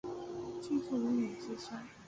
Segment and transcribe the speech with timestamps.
[0.63, 1.85] 居住于宇治山。